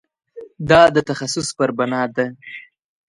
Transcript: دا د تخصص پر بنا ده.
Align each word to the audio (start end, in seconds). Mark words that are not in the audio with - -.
دا 0.69 0.81
د 0.95 0.97
تخصص 1.09 1.47
پر 1.57 1.69
بنا 1.77 2.03
ده. 2.15 2.25